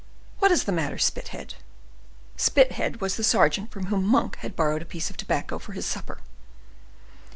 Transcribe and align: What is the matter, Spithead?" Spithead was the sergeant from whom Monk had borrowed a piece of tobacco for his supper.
What 0.39 0.49
is 0.51 0.63
the 0.63 0.71
matter, 0.71 0.97
Spithead?" 0.97 1.53
Spithead 2.35 3.01
was 3.01 3.17
the 3.17 3.23
sergeant 3.23 3.69
from 3.69 3.85
whom 3.85 4.03
Monk 4.03 4.37
had 4.37 4.55
borrowed 4.55 4.81
a 4.81 4.83
piece 4.85 5.11
of 5.11 5.17
tobacco 5.17 5.59
for 5.59 5.73
his 5.73 5.85
supper. 5.85 6.17